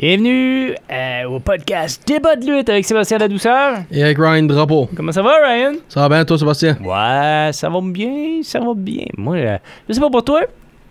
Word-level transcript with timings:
Bienvenue 0.00 0.74
euh, 0.92 1.24
au 1.24 1.40
podcast 1.40 2.02
Débat 2.06 2.36
de 2.36 2.46
lutte 2.46 2.68
avec 2.68 2.84
Sébastien 2.84 3.18
Ladouceur. 3.18 3.78
Et 3.90 4.02
avec 4.04 4.16
Ryan 4.16 4.44
Drapeau. 4.44 4.88
Comment 4.94 5.10
ça 5.10 5.22
va, 5.22 5.32
Ryan? 5.44 5.72
Ça 5.88 6.02
va 6.06 6.08
bien, 6.14 6.24
toi, 6.24 6.38
Sébastien? 6.38 6.76
Ouais, 6.80 7.50
ça 7.52 7.68
va 7.68 7.80
bien, 7.82 8.40
ça 8.44 8.60
va 8.60 8.74
bien. 8.76 9.06
Moi, 9.16 9.36
euh, 9.38 9.58
je 9.88 9.94
sais 9.94 10.00
pas 10.00 10.08
pour 10.08 10.22
toi, 10.22 10.42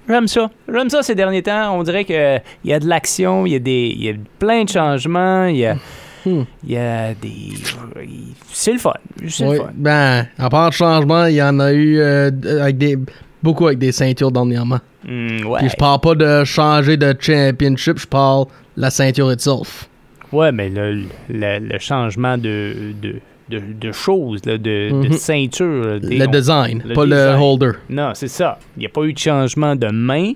j'aime 0.10 0.28
ça. 0.28 0.50
J'aime 0.70 0.90
ça 0.90 1.04
ces 1.04 1.16
derniers 1.16 1.42
temps. 1.42 1.78
On 1.80 1.84
dirait 1.84 2.04
qu'il 2.04 2.42
y 2.66 2.74
a 2.74 2.80
de 2.82 2.86
l'action, 2.88 3.46
il 3.46 3.54
y, 3.54 3.56
a 3.56 3.60
des- 3.60 3.96
y 3.98 4.10
a 4.10 4.14
plein 4.40 4.66
de 4.66 4.70
changements, 4.70 5.46
il 5.46 5.58
y 5.58 5.66
a, 5.66 5.76
Hmm. 6.26 6.44
il 6.66 6.72
y 6.74 6.78
a 6.78 7.14
des... 7.14 7.54
C'est 8.52 8.74
le 8.74 8.80
fun, 8.80 8.92
c'est 9.30 9.46
Oui. 9.48 9.56
le 9.56 9.62
fun. 9.62 9.70
Ben, 9.74 10.28
à 10.38 10.50
part 10.50 10.70
de 10.72 10.74
changement, 10.76 11.28
il 11.28 11.36
y 11.36 11.42
en 11.42 11.58
a 11.62 11.72
eu 11.72 11.98
euh, 12.02 12.30
avec 12.62 12.78
des, 12.78 12.98
beaucoup 13.42 13.68
avec 13.68 13.80
des 13.80 13.94
ceintures 13.94 14.32
dernièrement. 14.34 14.80
Hmm, 15.08 15.46
ouais. 15.46 15.60
Puis 15.60 15.70
je 15.70 15.76
parle 15.78 16.02
pas 16.02 16.16
de 16.16 16.44
changer 16.44 16.98
de 16.98 17.16
championship, 17.18 18.00
je 18.00 18.08
parle 18.08 18.48
la 18.78 18.90
ceinture 18.90 19.32
itself. 19.34 19.90
ouais, 20.32 20.52
mais 20.54 20.70
le, 20.70 21.04
le- 21.30 21.60
le 21.60 21.80
changement 21.80 22.38
de, 22.38 22.94
de, 23.02 23.16
de, 23.50 23.60
de 23.80 23.92
choses, 23.92 24.46
là, 24.46 24.58
de, 24.58 24.90
de 24.92 25.08
Mhm. 25.08 25.14
ceinture... 25.14 26.00
des- 26.00 26.18
Le 26.18 26.28
on- 26.28 26.32
design, 26.32 26.84
le 26.86 26.94
pas 26.94 27.06
design. 27.06 27.36
le 27.38 27.42
holder. 27.42 27.72
Non, 27.90 28.12
c'est 28.14 28.28
ça. 28.28 28.60
Il 28.76 28.82
n'y 28.82 28.86
a 28.86 28.90
pas 28.90 29.04
eu 29.04 29.14
de 29.14 29.18
changement 29.20 29.76
de 29.76 29.88
main, 29.88 30.34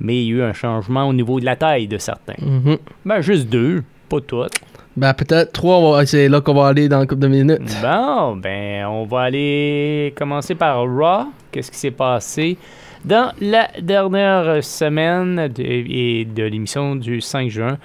mais 0.00 0.16
il 0.22 0.28
y 0.28 0.32
a 0.32 0.36
eu 0.36 0.42
un 0.42 0.52
changement 0.52 1.04
au 1.08 1.12
niveau 1.12 1.40
de 1.40 1.44
la 1.44 1.56
taille 1.56 1.86
de 1.88 1.98
certains. 1.98 2.34
Mhm. 2.40 2.76
Ben, 3.04 3.20
juste 3.20 3.48
deux, 3.48 3.82
pas 4.08 4.20
toutes. 4.20 4.52
Ben, 4.96 5.14
peut-être 5.14 5.52
trois, 5.52 6.04
c'est 6.06 6.28
là 6.28 6.40
qu'on 6.40 6.54
va 6.54 6.66
aller 6.66 6.88
dans 6.88 7.00
une 7.00 7.06
couple 7.06 7.22
de 7.22 7.28
minutes. 7.28 7.60
Bon, 7.80 8.34
ben, 8.36 8.84
on 8.86 9.04
va 9.04 9.20
aller 9.22 10.12
commencer 10.16 10.56
par 10.56 10.80
Raw. 10.82 11.26
Qu'est-ce 11.52 11.70
qui 11.70 11.78
s'est 11.78 11.92
passé? 11.92 12.58
Dans 13.04 13.32
la 13.40 13.68
dernière 13.80 14.62
semaine 14.64 15.48
de, 15.48 15.62
et 15.62 16.24
de 16.24 16.42
l'émission 16.44 16.96
du 16.96 17.20
5 17.20 17.48
juin? 17.48 17.78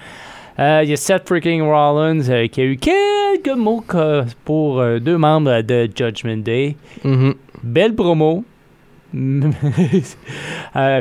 Euh, 0.58 0.80
Il 0.84 0.90
y 0.90 0.92
a 0.92 0.96
Seth 0.96 1.26
freaking 1.26 1.62
Rollins 1.62 2.28
euh, 2.28 2.46
qui 2.46 2.60
a 2.60 2.64
eu 2.64 2.76
quelques 2.76 3.56
mots 3.56 3.84
pour 4.44 4.80
euh, 4.80 4.98
deux 5.00 5.16
membres 5.18 5.62
de 5.62 5.88
Judgment 5.94 6.36
Day. 6.38 6.76
Mhm. 7.02 7.34
Belle 7.62 7.94
promo. 7.94 8.44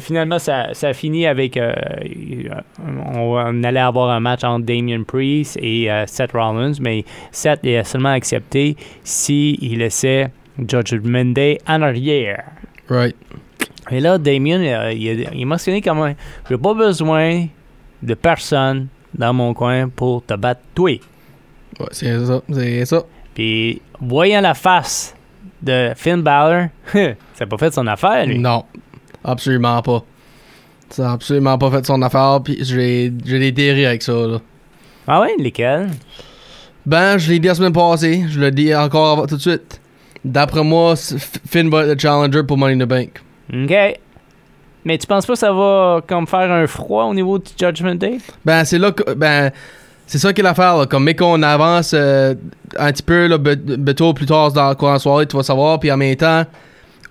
Finalement, 0.01 0.37
ça, 0.37 0.67
ça 0.73 0.89
a 0.89 0.93
fini 0.93 1.25
avec. 1.25 1.57
on, 1.59 3.35
on 3.35 3.63
allait 3.63 3.79
avoir 3.79 4.11
un 4.11 4.19
match 4.19 4.43
entre 4.43 4.65
Damien 4.65 5.01
Priest 5.01 5.57
et 5.59 5.89
Seth 6.05 6.31
Rollins, 6.33 6.73
mais 6.79 7.05
Seth 7.31 7.65
a 7.65 7.83
seulement 7.83 8.09
accepté 8.11 8.77
s'il 9.03 9.79
laissait 9.79 10.29
Judgment 10.59 11.33
Day 11.33 11.57
en 11.67 11.81
arrière. 11.81 12.43
Right. 12.87 13.15
Et 13.91 13.99
là, 13.99 14.17
Damien, 14.17 14.61
euh, 14.61 14.93
il, 14.93 15.09
a, 15.09 15.33
il 15.33 15.43
a 15.43 15.45
mentionné 15.45 15.81
comment 15.81 16.13
j'ai 16.49 16.57
pas 16.57 16.73
besoin 16.73 17.45
de 18.01 18.13
personne 18.13 18.87
dans 19.13 19.33
mon 19.33 19.53
coin 19.53 19.89
pour 19.89 20.25
te 20.25 20.33
battre 20.33 20.61
toi. 20.73 20.99
Ouais, 21.79 21.87
c'est 21.91 22.25
ça, 22.25 22.41
c'est 22.51 22.85
ça. 22.85 23.03
Puis, 23.33 23.81
voyant 23.99 24.41
la 24.41 24.53
face 24.53 25.15
de 25.61 25.91
Finn 25.95 26.21
Balor, 26.21 26.67
ça 26.93 27.15
n'a 27.41 27.45
pas 27.47 27.57
fait 27.57 27.73
son 27.73 27.87
affaire, 27.87 28.25
lui. 28.25 28.39
Non, 28.39 28.65
absolument 29.23 29.81
pas. 29.81 30.03
Ça 30.89 31.09
a 31.09 31.13
absolument 31.13 31.57
pas 31.57 31.71
fait 31.71 31.85
son 31.85 32.01
affaire, 32.01 32.39
puis 32.43 32.59
j'ai 32.61 33.09
des 33.09 33.51
dérives 33.51 33.87
avec 33.87 34.03
ça, 34.03 34.13
là. 34.13 34.39
Ah 35.07 35.21
ouais, 35.21 35.33
lesquels? 35.37 35.89
Ben, 36.85 37.17
je 37.17 37.31
l'ai 37.31 37.39
dit 37.39 37.47
la 37.47 37.55
semaine 37.55 37.73
passée, 37.73 38.25
je 38.29 38.39
le 38.39 38.51
dis 38.51 38.73
encore 38.75 39.25
tout 39.27 39.35
de 39.35 39.41
suite. 39.41 39.81
D'après 40.23 40.63
moi, 40.63 40.95
Finn 40.95 41.69
va 41.69 41.83
être 41.83 41.93
le 41.93 41.99
challenger 41.99 42.43
pour 42.43 42.57
Money 42.57 42.75
in 42.81 42.85
the 42.85 42.89
Bank. 42.89 43.21
OK. 43.51 43.99
Mais 44.85 44.97
tu 44.97 45.07
penses 45.07 45.25
pas 45.25 45.33
que 45.33 45.39
ça 45.39 45.53
va 45.53 46.01
comme 46.05 46.27
faire 46.27 46.51
un 46.51 46.67
froid 46.67 47.05
au 47.05 47.13
niveau 47.13 47.39
du 47.39 47.51
Judgment 47.57 47.95
Day? 47.95 48.17
Ben, 48.43 48.65
c'est 48.65 48.77
là 48.77 48.91
que. 48.91 49.13
Ben, 49.13 49.51
c'est 50.05 50.17
ça 50.17 50.33
qui 50.33 50.41
est 50.41 50.43
l'affaire, 50.43 50.77
là. 50.77 50.85
Comme, 50.85 51.05
mais 51.05 51.15
qu'on 51.15 51.41
avance 51.41 51.93
euh, 51.93 52.35
un 52.77 52.91
petit 52.91 53.03
peu, 53.03 53.27
là, 53.27 53.37
bientôt 53.37 54.13
plus 54.13 54.25
tard 54.25 54.51
dans 54.51 54.67
la 54.67 54.75
courant 54.75 54.95
de 54.95 54.99
soirée, 54.99 55.25
tu 55.25 55.37
vas 55.37 55.43
savoir, 55.43 55.79
puis 55.79 55.91
en 55.91 55.97
même 55.97 56.15
temps, 56.17 56.43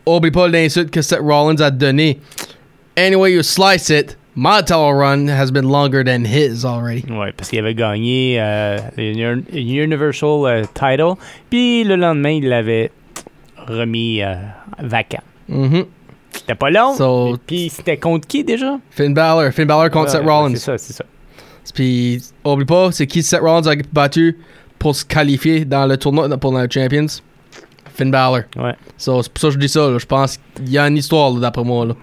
oublie 0.06 0.30
pas 0.30 0.48
l'insulte 0.48 0.90
que 0.90 1.00
Seth 1.00 1.20
Rollins 1.20 1.60
a 1.60 1.70
donné. 1.70 2.18
Anyway, 2.96 3.32
you 3.32 3.42
slice 3.42 3.88
it, 3.88 4.18
my 4.34 4.60
title 4.60 4.92
run 4.92 5.28
has 5.28 5.50
been 5.50 5.68
longer 5.68 6.04
than 6.04 6.24
his 6.24 6.64
already. 6.64 7.04
Ouais, 7.10 7.32
parce 7.32 7.48
qu'il 7.48 7.58
avait 7.58 7.74
gagné 7.74 8.36
euh, 8.38 8.78
Universal 8.98 10.46
euh, 10.46 10.64
Title, 10.74 11.14
puis 11.48 11.84
le 11.84 11.96
lendemain, 11.96 12.32
il 12.32 12.48
l'avait 12.48 12.90
remis 13.56 14.22
euh, 14.22 14.34
vacant. 14.80 15.22
Mhm. 15.48 15.86
C'était 16.42 16.54
pas 16.54 16.70
long. 16.70 16.94
So- 16.94 17.36
Puis 17.46 17.70
c'était 17.70 17.96
contre 17.96 18.26
qui 18.28 18.44
déjà? 18.44 18.78
Finn 18.90 19.14
Balor, 19.14 19.50
Finn 19.52 19.66
Balor 19.66 19.90
contre 19.90 20.10
Seth 20.10 20.22
Rollins. 20.22 20.50
C'est 20.54 20.56
ça, 20.60 20.78
c'est 20.78 20.92
ça. 20.92 21.04
Puis, 21.74 22.20
oublie 22.44 22.64
pas, 22.66 22.90
c'est 22.92 23.06
qui 23.06 23.22
Seth 23.22 23.40
Rollins 23.40 23.66
a 23.66 23.74
battu 23.92 24.36
pour 24.78 24.94
se 24.96 25.04
qualifier 25.04 25.64
dans 25.64 25.86
le 25.86 25.96
tournoi 25.96 26.28
pour 26.38 26.58
les 26.58 26.68
Champions? 26.68 27.06
Finn 27.94 28.10
Balor. 28.10 28.40
Ouais. 28.56 28.74
So, 28.96 29.22
c'est 29.22 29.32
pour 29.32 29.40
ça 29.40 29.48
que 29.48 29.54
je 29.54 29.58
dis 29.58 29.68
ça, 29.68 29.88
là. 29.90 29.98
Je 29.98 30.06
pense 30.06 30.38
qu'il 30.56 30.70
y 30.70 30.78
a 30.78 30.86
une 30.88 30.96
histoire, 30.96 31.32
d'après 31.34 31.62
moi, 31.64 31.86
là. 31.86 31.94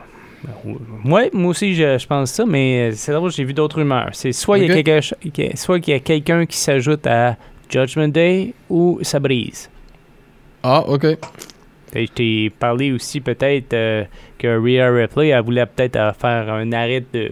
Ouais, 1.04 1.30
moi 1.34 1.50
aussi, 1.50 1.76
je, 1.76 1.98
je 1.98 2.08
pense 2.08 2.32
ça, 2.32 2.46
mais 2.46 2.94
c'est 2.94 3.12
là 3.12 3.20
où 3.20 3.30
j'ai 3.30 3.44
vu 3.44 3.54
d'autres 3.54 3.76
rumeurs. 3.78 4.10
C'est 4.14 4.32
soit 4.32 4.58
il 4.58 4.66
y 4.66 4.72
a 4.72 4.74
Ok. 4.78 4.84
quelqu'un 4.84 5.16
qui- 5.34 5.58
soit 5.58 5.80
qu'il 5.82 5.94
y 5.94 5.98
a 5.98 6.00
quelqu'un 6.00 6.46
qui 6.46 6.56
s'ajoute 6.58 7.06
à 7.08 7.36
Judgment 7.70 8.08
Day 8.08 8.54
ou 8.70 9.00
ça 9.02 9.20
brise. 9.20 9.70
Ah, 10.64 10.82
ok. 10.88 11.18
Et 11.96 12.06
Je 12.06 12.12
t'ai 12.12 12.50
parlé 12.60 12.92
aussi 12.92 13.20
peut-être 13.20 13.74
euh, 13.74 14.04
que 14.38 14.48
Rhea 14.48 14.90
Ripley 14.92 15.30
elle 15.30 15.42
voulait 15.44 15.66
peut-être 15.66 15.96
euh, 15.96 16.14
faire 16.14 16.54
un 16.54 16.72
arrêt 16.72 17.04
de, 17.14 17.30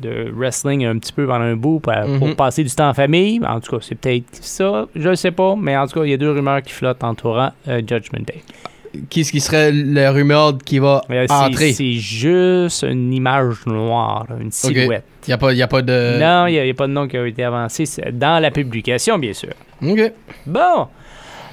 de 0.00 0.30
wrestling 0.34 0.84
un 0.84 0.98
petit 0.98 1.12
peu 1.12 1.26
pendant 1.26 1.44
un 1.44 1.54
bout 1.56 1.78
pour, 1.80 1.92
pour 2.18 2.28
Mhm. 2.28 2.34
passer 2.34 2.64
du 2.64 2.70
temps 2.70 2.88
en 2.88 2.94
famille. 2.94 3.40
En 3.46 3.60
tout 3.60 3.76
cas, 3.76 3.82
c'est 3.86 3.94
peut-être 3.94 4.24
ça, 4.42 4.86
je 4.96 5.08
ne 5.08 5.14
sais 5.14 5.30
pas, 5.30 5.54
mais 5.56 5.76
en 5.76 5.86
tout 5.86 6.00
cas, 6.00 6.04
il 6.04 6.10
y 6.10 6.14
a 6.14 6.16
deux 6.16 6.30
rumeurs 6.32 6.62
qui 6.62 6.72
flottent 6.72 7.04
entourant 7.04 7.50
euh, 7.68 7.78
Judgment 7.86 8.24
Day. 8.26 8.42
Qu'est-ce 9.10 9.32
qui 9.32 9.40
serait 9.40 9.72
le 9.72 10.08
rumeur 10.10 10.56
qui 10.64 10.78
va 10.78 11.02
Euh, 11.10 11.26
c'est- 11.28 11.32
entrer? 11.34 11.72
c'est 11.72 11.92
juste 11.92 12.84
une 12.88 13.12
image 13.12 13.66
noire, 13.66 14.26
une 14.40 14.52
silhouette. 14.52 15.04
Il 15.26 15.30
n'y 15.30 15.60
a, 15.62 15.64
a 15.64 15.68
pas 15.68 15.82
de. 15.82 16.20
Non, 16.20 16.46
il 16.46 16.52
n'y 16.52 16.58
a, 16.60 16.70
a 16.70 16.74
pas 16.74 16.86
de 16.86 16.92
nom 16.92 17.08
qui 17.08 17.16
a 17.16 17.26
été 17.26 17.42
avancé 17.42 17.86
c'est 17.86 18.16
dans 18.16 18.40
la 18.40 18.50
publication, 18.52 19.18
bien 19.18 19.32
sûr. 19.32 19.50
Ok. 19.82 20.12
Bon. 20.46 20.86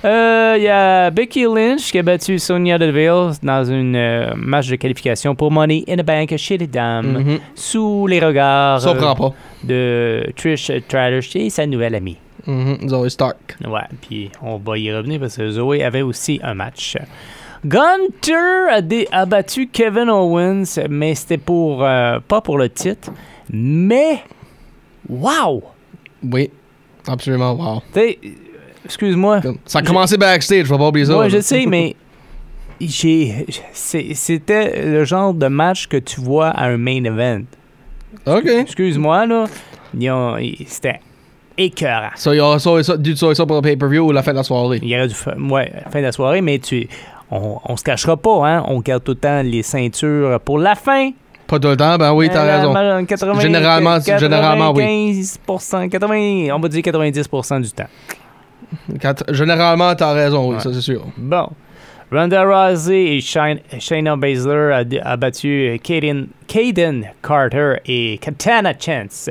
Euh, 0.03 0.55
Il 0.57 0.63
y 0.63 0.67
a 0.67 1.11
Becky 1.11 1.43
Lynch 1.43 1.91
qui 1.91 1.99
a 1.99 2.03
battu 2.03 2.39
Sonia 2.39 2.77
Deville 2.79 3.31
dans 3.43 3.63
une 3.63 3.95
euh, 3.95 4.33
match 4.35 4.67
de 4.67 4.75
qualification 4.75 5.35
pour 5.35 5.51
Money 5.51 5.83
in 5.87 5.97
the 5.97 6.05
Bank 6.05 6.35
chez 6.37 6.57
les 6.57 6.67
dames, 6.67 7.17
Mhm. 7.23 7.39
sous 7.55 8.07
les 8.07 8.19
regards 8.19 8.85
euh, 8.87 9.13
pas. 9.15 9.33
de 9.63 10.25
Trish 10.35 10.71
Stratus 10.87 11.35
et 11.35 11.49
sa 11.51 11.65
nouvelle 11.67 11.93
amie. 11.95 12.17
Mhm. 12.47 12.89
Zoe 12.89 13.09
Stark. 13.09 13.55
Ouais, 13.63 13.81
puis 14.01 14.31
on 14.41 14.57
va 14.57 14.77
y 14.79 14.91
revenir 14.91 15.19
parce 15.19 15.37
que 15.37 15.49
Zoé 15.51 15.83
avait 15.83 16.01
aussi 16.01 16.39
un 16.43 16.55
match. 16.55 16.97
Gunter 17.63 18.69
a, 18.71 18.81
a 19.11 19.25
battu 19.27 19.67
Kevin 19.67 20.09
Owens, 20.09 20.79
mais 20.89 21.13
c'était 21.13 21.37
pour 21.37 21.83
euh, 21.85 22.17
pas 22.27 22.41
pour 22.41 22.57
le 22.57 22.69
titre, 22.69 23.11
mais 23.53 24.23
wow! 25.07 25.61
Oui. 26.23 26.49
Absolument, 27.07 27.53
wow. 27.53 27.81
Tu 27.93 27.99
sais, 27.99 28.19
excuse-moi. 28.85 29.41
Ça 29.65 29.79
a 29.79 29.81
commencé 29.81 30.17
backstage, 30.17 30.65
je 30.65 30.71
vais 30.71 30.77
pas 30.77 30.87
oublier 30.87 31.05
ça. 31.05 31.13
Moi, 31.13 31.23
là. 31.23 31.29
je 31.29 31.39
sais, 31.39 31.65
mais 31.67 31.95
j'ai, 32.79 33.45
c'était 33.73 34.83
le 34.85 35.03
genre 35.05 35.33
de 35.33 35.47
match 35.47 35.87
que 35.87 35.97
tu 35.97 36.19
vois 36.21 36.47
à 36.49 36.65
un 36.67 36.77
main 36.77 37.03
event. 37.03 37.41
Ok. 38.25 38.45
Excuse-moi, 38.47 39.25
là. 39.25 39.45
Ils 39.97 40.09
ont- 40.11 40.37
ils- 40.37 40.65
C'était 40.67 40.99
écœurant. 41.57 42.09
Ça, 42.15 42.31
ça, 42.83 42.97
du 42.97 43.15
ça, 43.15 43.35
ça 43.35 43.45
pour 43.45 43.57
le 43.57 43.61
pay-per-view 43.61 44.07
ou 44.07 44.11
la 44.11 44.23
fin 44.23 44.31
de 44.31 44.37
la 44.37 44.43
soirée? 44.43 44.79
Il 44.81 44.87
y 44.89 44.95
aurait 44.97 45.07
du 45.07 45.13
fa- 45.13 45.35
ouais, 45.37 45.71
fin 45.91 45.99
de 45.99 46.05
la 46.05 46.11
soirée, 46.11 46.41
mais 46.41 46.59
tu, 46.59 46.87
on, 47.29 47.59
on 47.65 47.77
se 47.77 47.83
cachera 47.83 48.17
pas, 48.17 48.47
hein. 48.47 48.63
On 48.67 48.79
garde 48.79 49.03
tout 49.03 49.11
le 49.11 49.17
temps 49.17 49.41
les 49.43 49.61
ceintures 49.63 50.39
pour 50.43 50.57
la 50.59 50.75
fin. 50.75 51.11
Pas 51.47 51.59
tout 51.59 51.67
le 51.67 51.75
temps, 51.77 51.97
ben 51.97 52.13
oui, 52.13 52.29
t'as 52.31 52.45
Euh, 52.45 52.57
raison. 52.57 52.71
mal- 52.73 53.05
80, 53.05 53.39
Généralement, 53.41 53.99
généralement, 53.99 54.71
oui. 54.71 54.83
95%, 55.45 55.89
80, 55.89 56.47
on 56.55 56.59
va 56.59 56.67
dire 56.69 56.81
90% 56.81 57.59
du 57.59 57.71
temps. 57.71 57.87
Quand- 59.01 59.23
généralement, 59.33 59.93
t'as 59.95 60.13
raison, 60.13 60.49
oui, 60.49 60.55
Ouais. 60.55 60.61
ça 60.61 60.71
c'est 60.73 60.81
sûr. 60.81 61.05
Bon. 61.17 61.49
Ronda 62.11 62.43
Rousey 62.43 63.15
et 63.17 63.21
Shine- 63.21 63.61
Shayna 63.79 64.15
Baszler 64.17 64.73
a, 65.01 65.09
a 65.11 65.17
battu 65.17 65.79
Kaden, 65.81 66.27
Kaden 66.47 67.05
Carter 67.23 67.75
et 67.85 68.17
Katana 68.21 68.73
Chance. 68.77 69.29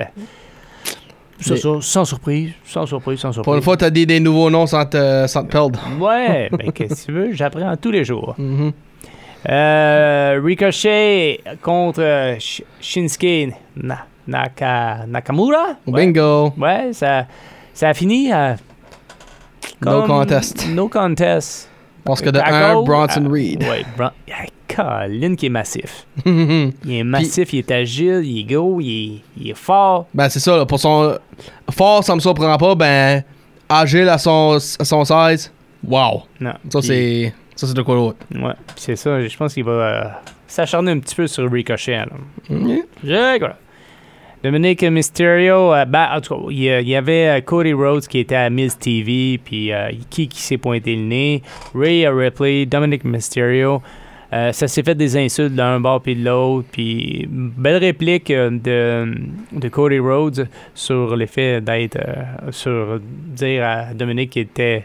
Ça, 1.41 1.57
ça, 1.57 1.69
sans 1.81 2.05
surprise, 2.05 2.53
sans 2.65 2.85
surprise, 2.87 3.19
sans 3.21 3.33
surprise. 3.33 3.45
Pour 3.45 3.55
une 3.55 3.63
fois, 3.63 3.77
t'as 3.77 3.89
dit 3.91 4.07
des 4.07 4.21
nouveaux 4.21 4.51
noms 4.51 4.67
sans 4.67 4.85
te, 4.85 5.27
sans 5.27 5.43
te 5.45 5.51
perdre. 5.51 5.79
Ouais, 5.99 6.49
ben 6.59 6.71
qu'est-ce 6.73 7.07
que 7.07 7.07
tu 7.07 7.13
veux, 7.13 7.33
j'apprends 7.33 7.75
tous 7.77 7.91
les 7.91 8.05
jours. 8.05 8.35
Mhm. 8.39 8.73
Euh, 9.49 10.41
Ricochet 10.45 11.41
contre 11.63 12.03
euh, 12.03 12.37
Sh- 12.37 12.63
Shinsuke 12.81 13.55
Na- 13.77 14.05
Naka- 14.29 15.07
Nakamura? 15.09 15.77
Ouais. 15.87 16.07
Bingo. 16.07 16.53
Ouais, 16.59 16.91
ça, 16.93 17.27
ça 17.73 17.89
a 17.89 17.95
fini 17.95 18.31
à. 18.33 18.57
No 19.83 20.07
contest. 20.07 20.69
No 20.69 20.89
contest. 20.89 21.69
Parce 22.05 22.21
que 22.21 22.31
de 22.31 22.39
un, 22.39 22.83
Bronson 22.83 23.25
ah, 23.27 23.33
Reed. 23.33 23.63
Ouais, 23.63 23.85
Bron 23.97 24.11
ah, 24.31 24.47
Colin 24.69 25.35
qui 25.35 25.47
est 25.47 25.51
massif. 25.51 26.07
ben, 26.25 26.73
Il 26.85 26.95
est 26.95 27.05
massif, 27.05 27.53
il 27.53 27.59
est 27.59 27.71
agile, 27.71 28.23
il 28.25 28.41
est 28.41 28.45
gros, 28.45 28.81
il 28.81 28.89
est, 28.89 29.21
il 29.37 29.51
est 29.51 29.55
fort. 29.55 30.07
c'est 30.29 30.41
ça, 30.41 30.57
là, 30.57 30.67
pour 30.67 30.79
son. 30.79 31.19
Fort, 31.71 32.05
ça 32.05 32.15
me 32.15 32.21
surprend 32.21 32.57
pas. 32.57 32.75
Ben, 32.75 33.25
agile 33.69 34.09
à 34.09 34.19
son, 34.19 34.59
à 34.79 34.85
son 34.85 35.05
size. 35.05 35.53
Wow. 35.87 36.23
Non. 36.41 36.55
Ça, 36.71 36.83
c'est. 36.83 37.35
Ça, 37.57 37.67
c'est 37.67 37.75
de 37.75 37.83
quoi 37.83 37.95
d'autre. 37.95 38.19
Ouais, 38.35 38.55
c'est 38.77 38.97
ça. 38.97 39.27
Je 39.27 39.37
pense 39.37 39.53
qu'il 39.53 39.65
va 39.65 39.73
euh, 39.73 40.05
s'acharner 40.47 40.93
un 40.93 40.99
petit 40.99 41.15
peu 41.15 41.27
sur 41.27 41.51
Ricochet. 41.51 41.97
Là. 41.97 42.07
Je 42.49 43.39
crois. 43.39 43.57
Dominic 44.43 44.83
Mysterio, 44.85 45.75
euh, 45.75 45.85
ben, 45.85 46.09
en 46.17 46.21
tout 46.21 46.35
cas, 46.35 46.43
il 46.51 46.63
y, 46.89 46.95
avait 46.97 47.29
euh, 47.29 47.41
Cody 47.43 47.75
Rhodes 47.75 48.07
qui 48.07 48.21
était 48.21 48.37
à 48.37 48.49
Miz 48.49 48.77
TV, 48.79 49.39
puis 49.45 49.71
euh, 49.71 49.91
qui 50.09 50.29
qui 50.29 50.41
s'est 50.41 50.57
pointé 50.57 50.97
le 50.97 51.03
nez, 51.03 51.43
Ray 51.75 52.07
Ripley, 52.09 52.65
Dominic 52.65 53.05
Mysterio. 53.05 53.83
Euh, 54.33 54.53
ça 54.53 54.69
s'est 54.69 54.83
fait 54.85 54.95
des 54.95 55.17
insultes 55.17 55.55
d'un 55.55 55.81
bord 55.81 56.01
puis 56.01 56.15
de 56.15 56.25
l'autre, 56.25 56.69
puis 56.73 57.27
belle 57.29 57.79
réplique 57.79 58.29
de, 58.29 59.15
de 59.53 59.69
Cody 59.69 59.99
Rhodes 59.99 60.49
sur 60.75 61.17
l'effet 61.17 61.61
d'être, 61.61 61.99
sur 62.51 63.01
dire 63.01 63.65
à 63.67 63.93
Dominic 63.93 64.31
qu'il 64.31 64.43
était 64.43 64.85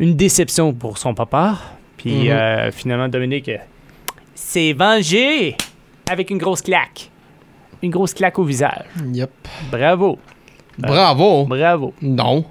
une 0.00 0.16
déception 0.16 0.74
pour 0.74 0.98
son 0.98 1.14
papa. 1.14 1.56
Puis 1.96 2.28
Mhm. 2.28 2.30
euh, 2.30 2.70
finalement, 2.72 3.08
Dominic 3.08 3.48
euh, 3.48 3.56
s'est 4.34 4.72
vengé 4.74 5.56
avec 6.10 6.28
une 6.30 6.38
grosse 6.38 6.60
claque. 6.60 7.10
Une 7.82 7.90
grosse 7.90 8.14
claque 8.14 8.38
au 8.38 8.44
visage. 8.44 8.84
Yep. 9.12 9.30
Bravo. 9.70 10.18
Bravo. 10.78 11.44
Bravo. 11.46 11.94
Non. 12.02 12.44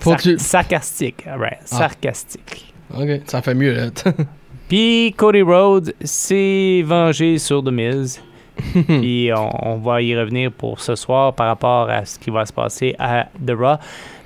Faut 0.00 0.10
Sar- 0.10 0.18
que 0.18 0.22
tu. 0.22 0.38
Sarcastique. 0.38 1.24
right. 1.26 1.58
Ah. 1.62 1.66
Sarcastique. 1.76 2.74
Ok, 2.94 3.08
ça 3.26 3.42
fait 3.42 3.54
mieux, 3.54 3.72
là. 3.74 3.86
Puis 4.68 5.14
Cody 5.16 5.42
Rhodes 5.42 5.94
s'est 6.02 6.82
vengé 6.84 7.38
sur 7.38 7.62
The 7.62 7.70
Miz. 7.70 8.22
Puis 8.86 9.30
on, 9.36 9.50
on 9.68 9.76
va 9.78 10.00
y 10.02 10.16
revenir 10.16 10.50
pour 10.50 10.80
ce 10.80 10.94
soir 10.94 11.34
par 11.34 11.46
rapport 11.48 11.90
à 11.90 12.04
ce 12.04 12.18
qui 12.18 12.30
va 12.30 12.46
se 12.46 12.52
passer 12.52 12.94
à 12.98 13.26
The 13.44 13.50
Raw. 13.52 13.76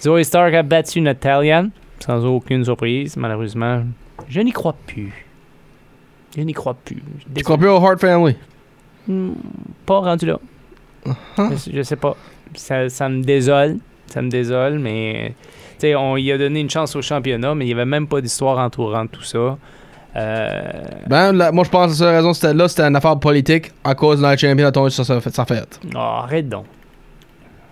Zoe 0.01 0.23
Stark 0.23 0.55
a 0.55 0.63
battu 0.63 1.01
Natalia, 1.01 1.65
sans 1.99 2.25
aucune 2.25 2.65
surprise, 2.65 3.17
malheureusement. 3.17 3.83
Je 4.29 4.41
n'y 4.41 4.53
crois 4.53 4.77
plus. 4.87 5.27
Je 6.37 6.43
n'y 6.43 6.53
crois 6.53 6.75
plus. 6.75 7.03
Tu 7.35 7.43
crois 7.43 7.59
plus 7.59 7.69
au 7.69 7.77
Hart 7.77 7.99
Family? 8.01 8.37
Hmm, 9.09 9.33
Pas 9.87 9.99
rendu 10.01 10.27
là. 10.27 10.39
Uh-huh. 11.07 11.71
je, 11.71 11.77
je 11.77 11.83
sais 11.83 11.97
pas. 11.97 12.17
Ça, 12.55 12.89
ça 12.89 13.09
me 13.09 13.23
désole. 13.23 13.77
Ça 14.07 14.21
me 14.23 14.29
désole, 14.29 14.79
mais. 14.79 15.35
Tu 15.79 15.87
sais, 15.87 15.95
on 15.95 16.17
y 16.17 16.31
a 16.33 16.37
donné 16.39 16.61
une 16.61 16.69
chance 16.71 16.95
au 16.97 17.01
championnat, 17.03 17.55
mais 17.55 17.65
il 17.65 17.69
n'y 17.69 17.75
avait 17.75 17.87
même 17.87 18.07
pas 18.07 18.21
d'histoire 18.21 18.59
entourant 18.59 19.07
tout 19.07 19.23
ça. 19.23 19.57
Euh, 20.17 20.63
Ben, 21.07 21.33
moi, 21.53 21.65
je 21.65 21.71
pense 21.71 21.87
que 21.87 21.91
la 21.91 21.95
seule 21.95 22.15
raison 22.17 22.35
c'était 22.35 22.53
là, 22.53 22.69
c'était 22.69 22.83
une 22.83 22.97
affaire 22.97 23.17
politique 23.19 23.71
à 23.85 23.95
cause 23.95 24.19
de 24.19 24.23
la 24.25 24.37
champion 24.37 24.67
a 24.67 24.73
tombé 24.73 24.91
sur 24.91 25.05
sa, 25.05 25.21
fête. 25.21 25.81
oh, 25.95 25.99
arrête 25.99 26.49
donc. 26.49 26.67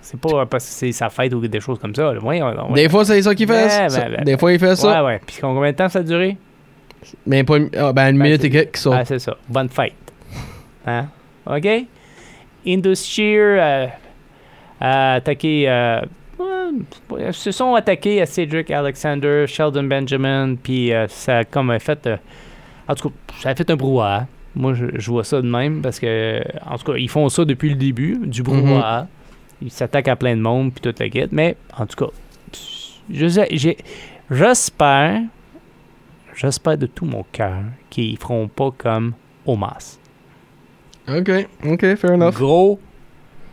C'est 0.00 0.18
pas 0.20 0.46
parce 0.46 0.64
que 0.64 0.70
c'est 0.70 0.92
sa 0.92 1.10
fête 1.10 1.34
ou 1.34 1.46
des 1.46 1.60
choses 1.60 1.78
comme 1.80 1.94
ça. 1.94 2.12
là. 2.14 2.18
Voyons 2.20 2.54
donc, 2.54 2.70
ouais. 2.70 2.82
Des 2.84 2.88
fois, 2.88 3.04
c'est 3.04 3.20
ça 3.20 3.34
qu'il 3.34 3.46
fait. 3.48 3.88
Ben, 3.88 4.10
ben, 4.16 4.24
Des 4.24 4.38
fois, 4.38 4.52
il 4.52 4.58
fait 4.58 4.76
ça. 4.76 5.02
Ouais, 5.02 5.06
ouais. 5.06 5.20
Puis 5.26 5.36
combien 5.40 5.70
de 5.72 5.76
temps 5.76 5.88
ça 5.88 5.98
a 5.98 6.02
duré? 6.02 6.38
Mais 7.26 7.44
pas 7.44 7.56
une, 7.58 7.68
ah, 7.76 7.92
ben, 7.92 8.10
une 8.10 8.18
Ben, 8.18 8.24
minute 8.24 8.44
et 8.44 8.50
quelques. 8.50 8.78
Ah, 8.90 9.04
c'est 9.04 9.18
ça. 9.18 9.36
Bonne 9.48 9.68
fête. 9.68 9.92
Hein? 10.86 11.08
OK? 11.48 11.86
Indus 12.66 13.04
Shear 13.04 13.58
euh, 13.60 13.86
a 14.80 15.14
attaqué. 15.14 15.68
euh, 15.68 16.02
se 17.32 17.50
sont 17.50 17.74
attaqués 17.74 18.20
à 18.20 18.26
Cedric 18.26 18.70
Alexander, 18.70 19.44
Sheldon 19.46 19.84
Benjamin, 19.84 20.56
puis 20.62 20.92
euh, 20.92 21.08
ça 21.08 21.38
a 21.38 21.44
comme 21.44 21.70
euh, 21.70 21.78
fait. 21.78 22.06
euh, 22.06 22.16
en 22.86 22.94
tout 22.94 23.08
cas, 23.08 23.14
ça 23.40 23.48
a 23.50 23.54
fait 23.54 23.70
un 23.70 23.76
brouhaha. 23.76 24.26
Moi, 24.54 24.74
je, 24.74 24.86
je 24.94 25.10
vois 25.10 25.24
ça 25.24 25.40
de 25.40 25.48
même 25.48 25.82
parce 25.82 26.00
que, 26.00 26.42
en 26.66 26.76
tout 26.78 26.92
cas, 26.92 26.98
ils 26.98 27.08
font 27.08 27.28
ça 27.28 27.44
depuis 27.44 27.70
le 27.70 27.76
début, 27.76 28.18
du 28.24 28.42
brouhaha. 28.42 29.06
Ils 29.60 29.70
s'attaquent 29.70 30.08
à 30.08 30.16
plein 30.16 30.36
de 30.36 30.40
monde, 30.40 30.72
puis 30.72 30.80
toute 30.80 30.98
la 30.98 31.08
quête. 31.08 31.32
Mais, 31.32 31.56
en 31.76 31.86
tout 31.86 32.04
cas, 32.04 32.10
j'espère, 33.10 35.20
j'espère 36.34 36.78
de 36.78 36.86
tout 36.86 37.04
mon 37.04 37.24
cœur 37.32 37.62
qu'ils 37.90 38.16
feront 38.18 38.48
pas 38.48 38.70
comme 38.76 39.12
Omas. 39.46 39.98
Ok, 41.08 41.30
ok, 41.66 41.94
fair 41.96 42.12
enough. 42.12 42.34
Gros, 42.34 42.78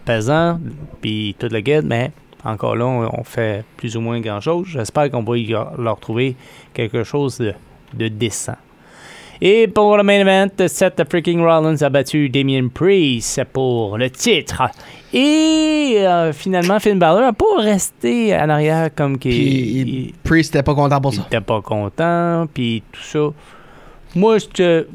pesant, 0.06 0.60
puis 1.02 1.36
toute 1.40 1.52
la 1.52 1.62
guette, 1.62 1.86
mais 1.86 2.12
encore 2.44 2.75
là, 2.75 2.86
on, 2.86 3.10
on 3.19 3.24
fait 3.24 3.63
plus 3.78 3.96
ou 3.98 4.02
moins 4.02 4.19
grand-chose. 4.19 4.68
J'espère 4.68 5.10
qu'on 5.10 5.24
va 5.24 5.38
y 5.38 5.48
leur 5.48 6.00
trouver 6.00 6.36
quelque 6.74 7.04
chose 7.04 7.38
de, 7.38 7.54
de 7.94 8.07
décent. 8.07 8.56
Et 9.42 9.68
pour 9.68 9.98
le 9.98 10.04
main 10.04 10.22
event, 10.22 10.48
Seth 10.68 11.02
freaking 11.10 11.42
Rollins 11.42 11.81
a 11.81 11.90
battu 11.90 12.30
Damien 12.30 12.69
Priest 12.74 13.44
pour 13.52 13.98
le 13.98 14.10
titre. 14.10 14.63
Et 15.13 15.96
euh, 16.00 16.31
finalement, 16.31 16.80
Finn 16.80 16.98
Balor 16.98 17.19
n'a 17.22 17.34
pas 17.34 17.57
resté 17.60 18.34
en 18.36 18.48
arrière 18.50 18.90
comme 18.96 19.18
qu'il 19.18 19.34
il- 19.34 19.90
il- 19.90 20.13
Priest 20.24 20.56
était 20.56 20.63
pas 20.63 20.74
content 20.74 21.02
pour 21.02 21.12
il 21.13 21.18
ça. 21.18 21.24
était 21.28 21.42
pas 21.42 21.62
content, 21.62 22.48
puis 22.54 22.81
tout 22.94 23.02
ça. 23.02 23.19
Moi, 24.15 24.38
je 24.39 24.45
te, 24.45 24.88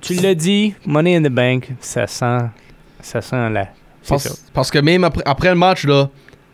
tu 0.00 0.14
l'as 0.14 0.34
dit, 0.34 0.74
Money 0.86 1.16
in 1.16 1.22
the 1.22 1.28
Bank, 1.32 1.70
ça 1.80 2.06
sent, 2.06 2.38
ça 3.00 3.20
sent 3.22 3.50
la. 3.50 3.68
Parce, 4.06 4.42
parce 4.52 4.70
que 4.70 4.78
même 4.80 5.02
après, 5.04 5.22
après 5.24 5.48
le 5.48 5.54
match, 5.54 5.84
là, 5.86 6.08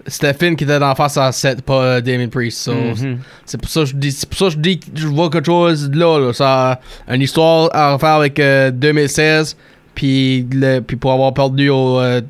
c'était 0.06 0.32
Finn 0.32 0.54
qui 0.56 0.64
était 0.64 0.76
en 0.82 0.94
face 0.94 1.16
à 1.16 1.30
7, 1.32 1.62
pas 1.62 1.82
euh, 1.82 2.00
Damien 2.00 2.28
Priest. 2.28 2.58
so, 2.58 2.72
Mhm. 2.72 3.18
C'est 3.44 3.60
pour 3.60 3.68
ça 3.70 3.80
que 3.80 3.86
je 3.86 3.96
dis, 3.96 4.12
c'est 4.12 4.28
pour 4.28 4.38
ça 4.38 4.44
que 4.46 4.50
je 4.52 4.58
dis 4.58 4.78
que 4.78 4.86
je 4.94 5.06
vois 5.08 5.28
quelque 5.30 5.46
chose 5.46 5.90
de 5.90 5.98
là, 5.98 6.18
là. 6.18 6.32
Ça 6.32 6.80
a 7.08 7.14
une 7.14 7.22
histoire 7.22 7.68
à 7.74 7.92
refaire 7.94 8.14
avec 8.14 8.38
euh, 8.38 8.70
2016, 8.70 9.56
puis, 9.94 10.46
le, 10.52 10.78
puis 10.80 10.96
pour 10.96 11.12
avoir 11.12 11.34
perdu 11.34 11.68
au, 11.70 11.98
euh, 11.98 12.20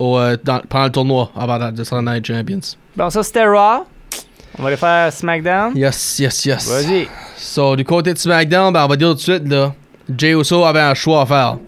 au, 0.00 0.18
euh, 0.18 0.36
dans- 0.44 0.60
pendant 0.68 0.84
le 0.86 0.90
tournoi 0.90 1.30
avant 1.36 1.70
de 1.70 1.84
Sunday 1.84 2.14
Night 2.14 2.26
Champions. 2.26 2.76
Bon, 2.96 3.08
ça 3.08 3.22
c'était 3.22 3.46
Raw. 3.46 3.84
On 4.58 4.62
va 4.62 4.68
aller 4.68 4.76
faire 4.76 5.12
SmackDown. 5.12 5.76
Yes, 5.76 6.18
yes, 6.18 6.44
yes. 6.46 6.68
Vas-y. 6.68 7.08
So, 7.36 7.76
du 7.76 7.84
côté 7.84 8.12
de 8.14 8.18
SmackDown, 8.18 8.72
ben, 8.72 8.84
on 8.84 8.88
va 8.88 8.96
dire 8.96 9.08
tout 9.10 9.14
de 9.16 9.20
suite, 9.20 9.48
là, 9.48 9.74
Jay 10.16 10.30
Uso 10.32 10.64
avait 10.64 10.80
un 10.80 10.94
choix 10.94 11.22
à 11.22 11.26
faire. 11.26 11.58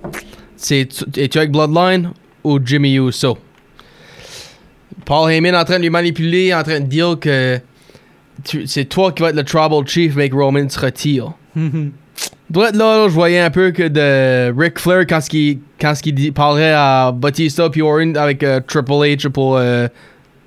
C'est, 0.57 0.87
tu- 0.89 1.21
es-tu 1.21 1.39
avec 1.39 1.53
Bloodline 1.53 2.13
ou 2.45 2.59
Jimmy 2.65 2.95
Uso? 2.97 3.37
Paul 5.05 5.31
Heyman 5.31 5.55
en 5.55 5.65
train 5.65 5.77
de 5.77 5.83
lui 5.83 5.91
manipuler, 5.91 6.55
en 6.55 6.63
train 6.63 6.81
de 6.81 6.87
dire 6.87 7.17
que 7.21 7.61
c'est 8.67 8.85
toi 8.87 9.13
qui 9.13 9.23
vas 9.23 9.31
être 9.31 9.37
le 9.37 9.45
Tribal 9.45 9.87
Chief, 9.87 10.15
mais 10.17 10.29
que 10.29 10.35
Roman 10.37 10.69
se 10.69 10.79
retire. 10.79 11.33
Droite 12.51 12.77
là, 12.77 12.99
là, 12.99 13.09
je 13.09 13.13
voyais 13.15 13.41
un 13.41 13.51
peu 13.51 13.71
que 13.73 13.83
de 13.89 14.53
Ric 14.59 14.79
Flair 14.79 15.05
quand 15.07 15.21
ce 15.21 15.29
qu'il 16.03 16.33
parlerait 16.33 16.73
à 16.75 17.13
Batista 17.13 17.69
puis 17.69 17.83
Orton 17.83 18.15
avec 18.17 18.43
euh, 18.43 18.61
Triple 18.67 18.93
H 18.93 19.29
pour 19.29 19.57
euh, 19.57 19.89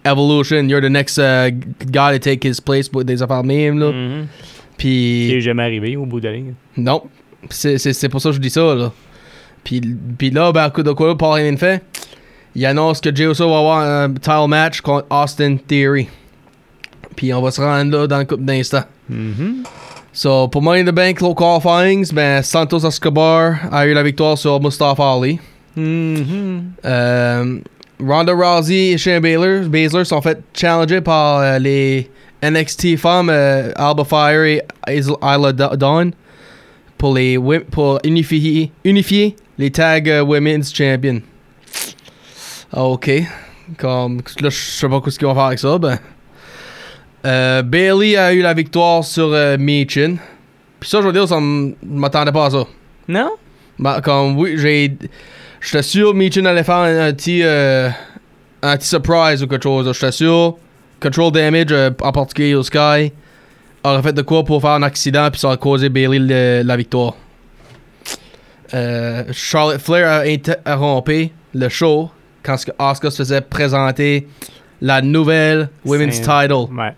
Evolution, 0.03 0.67
you're 0.70 0.81
the 0.81 0.89
next 0.89 1.17
uh, 1.20 1.50
guy 1.91 2.12
to 2.13 2.20
take 2.20 2.43
his 2.48 2.60
place 2.60 2.89
pour 2.89 3.03
des 3.03 3.22
affaires 3.22 3.43
mêmes 3.43 3.79
là. 3.79 3.91
Mhm. 3.91 4.27
Puis 4.77 5.27
Qui 5.29 5.34
est 5.36 5.41
jamais 5.41 5.63
arrivé 5.63 5.96
au 5.96 6.05
bout 6.05 6.20
de 6.20 6.27
la 6.27 6.34
ligne. 6.34 6.53
non. 6.77 7.03
C'est, 7.50 7.79
c'est, 7.79 7.93
c'est 7.93 8.08
pour 8.10 8.22
ça 8.22 8.29
que 8.29 8.36
je 8.36 8.39
dis 8.39 8.51
ça, 8.51 8.75
là. 8.75 8.91
Puis, 9.63 9.81
puis 10.17 10.29
là, 10.29 10.51
ben, 10.51 10.63
à 10.63 10.70
coup 10.70 10.84
de 10.84 10.91
quoi, 10.91 11.17
Paul 11.17 11.39
Heyman 11.39 11.58
fait, 11.58 11.81
il 12.55 12.63
annonce 12.67 13.01
que 13.01 13.13
Jey 13.15 13.25
Uso 13.25 13.50
va 13.50 13.58
avoir 13.58 13.79
un 13.79 14.13
title 14.13 14.48
match 14.48 14.81
contre 14.81 15.08
Austin 15.10 15.58
Theory. 15.67 16.08
Puis 17.15 17.34
on 17.34 17.41
va 17.41 17.50
se 17.51 17.60
rendre 17.62 17.98
là 17.98 18.08
dans 18.08 18.20
le 18.20 18.25
couple 18.25 18.43
d'instants. 18.43 18.84
Mhm. 19.10 19.63
So, 20.13 20.48
pour 20.50 20.62
Money 20.62 20.81
in 20.81 20.86
the 20.86 20.93
Bank 20.96 21.20
Low 21.22 21.34
Qualifyings, 21.34 22.12
ben, 22.13 22.43
Santos 22.43 22.86
Escobar 22.86 23.55
a 23.72 23.88
eu 23.88 23.93
la 23.93 24.03
victoire 24.03 24.38
sur 24.38 24.60
Mustafa 24.62 25.03
Ali. 25.13 25.39
Mhm. 25.75 26.74
Euh, 26.86 27.58
Ronda 28.05 28.34
Rousey 28.34 28.91
et 28.93 28.98
Shayna 28.98 29.20
Baszler, 29.20 29.67
Baszler 29.70 30.05
sont 30.05 30.22
fait 30.22 30.39
challenger 30.53 31.01
par 31.01 31.39
euh, 31.39 31.60
les 31.60 32.10
NXT 32.43 32.98
femmes 32.98 33.29
euh, 33.29 33.72
Alba 33.75 34.03
Fire 34.03 34.43
et 34.43 34.62
Isla 34.89 35.15
Isla 35.22 35.53
Da- 35.53 35.75
Dawn 35.75 36.12
pour, 36.98 37.13
les, 37.15 37.38
pour 37.72 38.00
unifier, 38.03 38.72
unifier 38.84 39.36
les 39.58 39.72
tags 39.72 40.00
euh, 40.08 40.22
Women's 40.24 40.74
Champion. 40.74 41.22
Ah, 42.74 42.84
Ok. 42.86 43.10
Comme, 43.77 44.22
là, 44.41 44.50
je 44.50 44.58
sais 44.58 44.89
pas 44.89 45.01
ce 45.08 45.17
qu'ils 45.17 45.27
vont 45.27 45.34
faire 45.36 45.43
avec 45.46 45.60
ça. 45.60 45.77
Ben. 45.77 45.98
Euh, 47.25 47.62
Bailey 47.62 48.17
a 48.17 48.34
eu 48.34 48.41
la 48.41 48.53
victoire 48.53 49.03
sur 49.05 49.29
Michin. 49.60 50.15
Puis 50.79 50.89
ça, 50.89 51.00
je 51.01 51.08
veux 51.08 51.13
dire, 51.13 51.27
ça 51.27 51.39
m'attendais 51.39 52.31
pas 52.31 52.48
à 52.48 52.50
ça. 52.50 52.63
Non? 53.08 53.29
Bah, 53.79 54.01
comme, 54.03 54.38
oui, 54.38 54.55
j'ai. 54.58 54.98
J'étais 55.62 55.84
sûr 55.84 56.13
Michin 56.13 56.46
allait 56.46 56.63
faire 56.63 56.75
un, 56.75 57.08
un 57.08 57.13
petit. 57.13 57.41
euh, 57.44 57.89
un 58.63 58.77
petit 58.77 58.88
surprise 58.89 59.41
ou 59.44 59.48
quelque 59.48 59.63
chose. 59.63 59.91
J'étais 59.94 60.12
sûr. 60.12 60.58
Control 61.00 61.32
damage, 61.32 61.65
euh, 61.72 61.89
en 62.01 62.12
particulier 62.12 62.53
au 62.53 62.62
Sky, 62.63 63.12
aurait 63.84 64.03
fait 64.03 64.13
de 64.13 64.22
quoi 64.22 64.44
pour 64.44 64.62
faire 64.62 64.72
un 64.72 64.84
accident, 64.84 65.30
puis 65.32 65.39
ça 65.39 65.48
aurait 65.48 65.58
causé 65.58 65.89
Bailey 65.89 66.20
le- 66.20 66.62
la 66.63 66.77
victoire. 66.77 67.15
Euh, 68.74 69.24
Charlotte 69.32 69.82
Flair 69.82 70.08
a 70.08 70.20
interrompu 70.22 71.30
le 71.53 71.70
show 71.70 72.10
quand 72.44 72.56
Asuka 72.80 73.10
se 73.12 73.18
faisait 73.18 73.41
présenter 73.41 74.27
la 74.80 75.01
nouvelle 75.01 75.70
Women's 75.84 76.22
Title. 76.22 76.68
Ouais. 76.72 76.94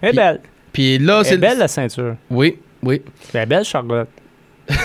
Elle 0.00 0.08
est 0.10 0.12
belle. 0.12 0.40
Puis 0.72 0.98
là, 0.98 1.22
c'est. 1.24 1.36
belle, 1.36 1.58
la 1.58 1.68
ceinture. 1.68 2.14
Oui, 2.30 2.58
oui. 2.82 3.02
Elle 3.34 3.40
est 3.42 3.46
belle, 3.46 3.64
Charlotte. 3.64 4.08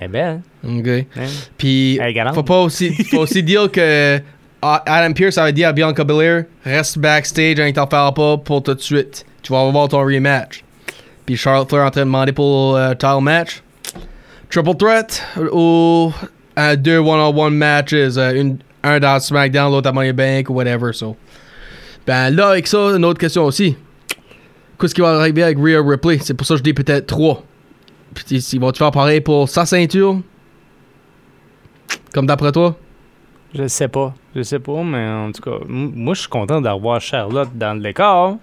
Elle 0.00 0.06
est 0.06 0.08
belle. 0.08 0.40
Ok. 0.64 1.06
hein? 1.16 1.26
Puis, 1.56 1.98
Elle 2.00 2.08
est 2.08 2.12
galante. 2.14 2.34
faut 2.34 2.42
pas 2.42 2.60
aussi, 2.60 2.92
faut 3.04 3.18
aussi 3.18 3.42
dire 3.42 3.70
que 3.70 4.20
ah, 4.62 4.82
Adam 4.86 5.12
Pierce 5.14 5.38
avait 5.38 5.52
dit 5.52 5.64
à 5.64 5.72
Bianca 5.72 6.02
Belair 6.04 6.44
reste 6.64 6.98
backstage, 6.98 7.60
hein, 7.60 7.70
t'en 7.72 7.86
parle 7.86 8.14
pas 8.14 8.36
pour 8.38 8.62
tout 8.62 8.74
de 8.74 8.80
suite. 8.80 9.24
Tu 9.42 9.52
vas 9.52 9.60
avoir 9.60 9.88
ton 9.88 10.00
rematch. 10.00 10.64
Puis 11.26 11.36
Charlotte 11.36 11.68
Flair 11.68 11.82
est 11.82 11.86
en 11.86 11.90
train 11.90 12.00
de 12.00 12.06
demander 12.06 12.32
pour 12.32 12.76
le 12.76 12.94
title 12.94 13.20
match. 13.20 13.62
Triple 14.50 14.74
threat 14.76 15.22
ou 15.52 16.12
euh, 16.58 16.76
deux 16.76 16.98
one-on-one 16.98 17.54
matches, 17.54 17.92
euh, 17.92 18.32
une, 18.34 18.58
un 18.82 18.98
dans 18.98 19.20
SmackDown, 19.20 19.70
l'autre 19.70 19.88
à 19.90 19.92
Money 19.92 20.12
Bank 20.12 20.48
ou 20.50 20.54
whatever. 20.54 20.92
So. 20.92 21.16
Ben 22.06 22.30
là, 22.30 22.48
avec 22.48 22.66
ça, 22.66 22.78
une 22.96 23.04
autre 23.04 23.20
question 23.20 23.44
aussi. 23.44 23.76
Qu'est-ce 24.80 24.94
qui 24.94 25.00
va 25.02 25.10
arriver 25.10 25.42
avec 25.42 25.58
Rhea 25.58 25.80
Ripley? 25.84 26.18
C'est 26.22 26.34
pour 26.34 26.46
ça 26.46 26.54
que 26.54 26.58
je 26.58 26.64
dis 26.64 26.72
peut-être 26.72 27.06
3. 27.06 27.42
Puis 28.24 28.36
ils 28.52 28.60
vont 28.60 28.72
te 28.72 28.78
faire 28.78 28.90
pareil 28.90 29.20
pour 29.20 29.48
sa 29.48 29.64
ceinture? 29.64 30.20
Comme 32.12 32.26
d'après 32.26 32.52
toi? 32.52 32.76
Je 33.54 33.66
sais 33.66 33.88
pas. 33.88 34.14
Je 34.34 34.42
sais 34.42 34.58
pas, 34.58 34.82
mais 34.82 35.08
en 35.08 35.32
tout 35.32 35.42
cas, 35.42 35.58
moi, 35.68 36.14
je 36.14 36.20
suis 36.20 36.28
content 36.28 36.60
d'avoir 36.60 37.00
Charlotte 37.00 37.50
dans 37.54 37.74
le 37.74 37.80
décor. 37.80 38.38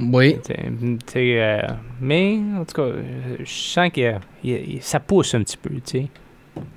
Oui. 0.00 0.38
T'sais, 0.40 0.70
t'sais, 1.04 1.40
euh, 1.40 1.62
mais, 2.00 2.38
en 2.56 2.64
tout 2.64 2.74
cas, 2.74 2.88
je 3.40 3.50
sens 3.50 3.90
que 3.90 4.14
ça 4.80 5.00
pousse 5.00 5.34
un 5.34 5.42
petit 5.42 5.56
peu, 5.56 5.70
tu 5.74 5.80
sais. 5.84 6.06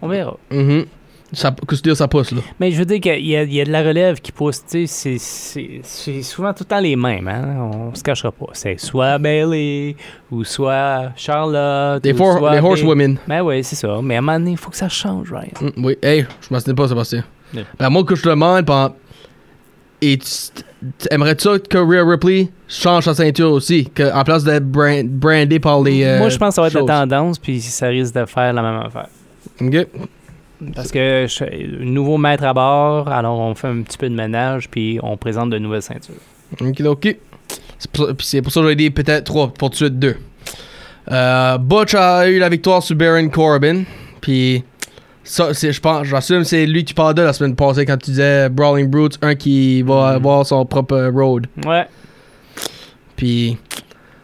On 0.01 0.08
verra. 0.08 0.38
Mhm. 0.51 0.86
Ça, 1.33 1.50
dire, 1.83 2.09
pousse, 2.09 2.31
là? 2.31 2.41
Mais 2.59 2.71
je 2.71 2.77
veux 2.77 2.85
dire 2.85 3.00
qu'il 3.00 3.25
y, 3.25 3.35
a- 3.38 3.43
il 3.43 3.53
y 3.53 3.61
a 3.61 3.65
de 3.65 3.71
la 3.71 3.83
relève 3.83 4.19
qui 4.19 4.31
pousse, 4.33 4.65
tu 4.65 4.85
sais, 4.85 4.88
c'est- 4.88 5.17
c'est 5.17 5.79
c'est 5.83 6.21
souvent 6.23 6.51
tout 6.53 6.63
le 6.63 6.67
temps 6.67 6.79
les 6.81 6.95
mêmes, 6.97 7.27
hein, 7.27 7.69
on 7.73 7.95
se 7.95 8.03
cachera 8.03 8.31
pas. 8.33 8.47
C'est 8.51 8.77
soit 8.79 9.17
Bailey 9.17 9.95
ou 10.29 10.43
soit 10.43 11.13
Charlotte. 11.15 12.03
Des, 12.03 12.11
ou 12.11 12.17
four, 12.17 12.38
soit 12.39 12.51
Ba- 12.51 12.61
horsewomen. 12.61 13.17
Ben 13.27 13.41
oui, 13.41 13.63
c'est 13.63 13.77
ça. 13.77 14.00
Mais 14.03 14.15
à 14.15 14.17
un 14.17 14.21
moment 14.21 14.39
donné, 14.39 14.51
il 14.51 14.57
faut 14.57 14.69
que 14.69 14.75
ça 14.75 14.89
change, 14.89 15.31
right? 15.31 15.59
Mm, 15.61 15.85
oui. 15.85 15.97
Hey, 16.03 16.25
je 16.41 16.53
m'en 16.53 16.59
pas, 16.75 16.88
Sébastien. 16.89 17.23
Yeah. 17.53 17.63
Ben, 17.79 17.89
moi, 17.89 18.03
que 18.03 18.15
je 18.15 18.23
te 18.23 18.29
demande, 18.29 18.65
ben, 18.65 18.93
et 20.01 20.17
tu- 20.17 20.63
aimerais-tu 21.11 21.43
ça 21.43 21.59
que 21.59 21.77
Rhea 21.77 22.03
Ripley 22.03 22.50
change 22.67 23.05
sa 23.05 23.13
ceinture 23.13 23.51
aussi? 23.51 23.85
Que, 23.93 24.13
en 24.13 24.23
place 24.23 24.43
d'être 24.43 24.65
brand, 24.69 25.05
brandé 25.07 25.59
par 25.59 25.81
les. 25.81 26.03
euh, 26.03 26.17
Moi, 26.17 26.29
je 26.29 26.38
pense 26.38 26.50
que 26.50 26.55
ça 26.55 26.61
va 26.61 26.67
être 26.67 26.73
choses? 26.73 26.88
la 26.88 27.00
tendance, 27.05 27.39
puis 27.39 27.61
ça 27.61 27.88
risque 27.88 28.15
de 28.15 28.25
faire 28.25 28.51
la 28.51 28.61
même 28.61 28.81
affaire. 28.81 29.07
Ok. 29.61 29.88
Parce 30.75 30.91
que 30.91 31.25
je- 31.27 31.84
nouveau 31.84 32.18
maître 32.18 32.44
à 32.44 32.53
bord, 32.53 33.08
alors 33.08 33.39
on 33.39 33.56
fait 33.56 33.68
un 33.68 33.82
petit 33.82 33.98
peu 33.98 34.10
de 34.10 34.15
ménage, 34.15 34.70
puis 34.70 35.00
on 35.01 35.18
présente 35.18 35.50
de 35.50 35.58
nouvelles 35.58 35.82
ceintures. 35.82 36.13
Ok, 36.62 36.82
ok. 36.82 37.15
C'est 37.80 37.91
pour, 37.91 38.08
ça- 38.22 38.41
pour 38.41 38.53
que 38.53 38.70
j'ai 38.70 38.75
dit 38.75 38.89
peut-être 38.91 39.24
3, 39.24 39.48
pour 39.53 39.70
tout 39.70 39.74
de 39.74 39.75
suite 39.77 39.98
2. 40.00 40.15
Euh, 41.12 41.58
Butch 41.58 41.96
a 41.96 42.27
eu 42.30 42.38
la 42.38 42.48
victoire 42.50 42.84
sur 42.84 42.96
Baron 42.96 43.27
Corbin. 43.30 43.84
Puis 44.22 44.63
ça, 45.24 45.53
c'est, 45.53 45.72
je 45.74 45.82
pense, 45.82 46.06
j'assume 46.06 46.44
c'est 46.44 46.65
lui 46.68 46.84
que 46.84 46.89
tu 46.89 46.94
parlais 46.94 47.15
de 47.15 47.22
la 47.24 47.34
semaine 47.34 47.56
passée 47.56 47.86
quand 47.86 47.98
tu 47.98 48.12
disais 48.12 48.48
Brawling 48.50 48.88
Brutes, 48.88 49.18
un 49.24 49.34
qui 49.34 49.82
va 49.82 50.12
Mhm. 50.12 50.15
avoir 50.18 50.46
son 50.46 50.63
propre 50.65 51.10
road. 51.12 51.48
Ouais. 51.65 51.88
Puis 53.15 53.58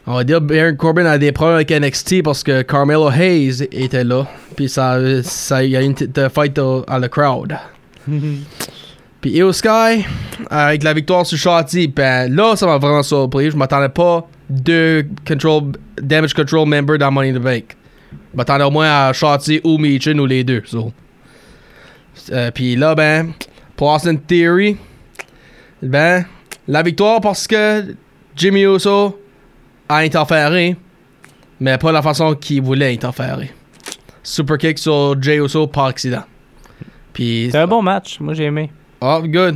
on 0.06 0.14
va 0.16 0.24
dire 0.24 0.40
Baron 0.42 0.76
Corbin 0.76 1.06
a 1.06 1.18
des 1.18 1.32
problèmes 1.32 1.56
avec 1.58 1.72
NXT 1.72 2.22
parce 2.24 2.44
que 2.44 2.62
Carmelo 2.62 3.10
Hayes 3.10 3.64
était 3.72 4.04
là. 4.04 4.28
Puis 4.58 4.68
ça, 4.68 5.00
y 5.64 5.76
a 5.78 5.82
une 5.82 5.94
petite 5.94 6.28
fight 6.30 6.58
au- 6.60 6.84
à 6.88 7.00
la 7.00 7.08
crowd. 7.08 7.56
Puis 9.22 9.32
Io 9.32 9.52
Sky, 9.54 10.06
avec 10.50 10.84
la 10.84 10.94
victoire 10.94 11.26
sur 11.26 11.38
Shotzi, 11.38 11.88
ben 11.88 12.34
là, 12.36 12.56
ça 12.56 12.66
m'a 12.68 12.78
vraiment 12.78 13.04
surpris. 13.04 13.50
Je 13.52 13.58
m'attendais 13.58 13.90
pas 13.90 14.28
deux 14.50 15.06
control, 15.28 15.72
damage 16.02 16.34
control 16.34 16.68
members 16.68 16.98
dans 17.00 17.12
Money 17.12 17.30
in 17.32 17.34
the 17.40 17.42
Bank. 17.42 17.76
Je 18.12 18.38
m'attendais 18.38 18.64
au 18.64 18.72
moins 18.72 19.08
à 19.08 19.14
Shotzi 19.14 19.60
ou 19.64 19.78
Michin 19.78 20.18
ou 20.20 20.26
les 20.26 20.44
deux. 20.44 20.62
So. 20.66 20.92
Euh, 22.32 22.52
Puis 22.52 22.76
là, 22.76 22.94
ben, 22.96 23.32
pour 23.76 23.90
Austin 23.94 24.16
Theory, 24.16 24.78
ben, 25.82 26.26
la 26.68 26.84
victoire 26.84 27.22
parce 27.22 27.48
que 27.48 27.96
Jimmy 28.36 28.62
Uso 28.64 29.20
a 29.90 29.98
interféré, 29.98 30.76
mais 31.60 31.78
pas 31.78 31.92
la 31.92 32.02
façon 32.02 32.36
qu'il 32.36 32.62
voulait 32.62 32.94
interférer. 32.94 33.52
Super 34.28 34.58
kick 34.58 34.78
sur 34.78 35.16
Jay 35.22 35.38
Uso 35.38 35.68
par 35.68 35.86
accident. 35.86 36.24
Puis 37.14 37.48
C'est 37.50 37.60
un 37.60 37.66
bon 37.68 37.82
match. 37.82 38.20
Moi, 38.20 38.34
j'ai 38.34 38.44
aimé. 38.44 38.70
ah, 39.00 39.22
good. 39.24 39.56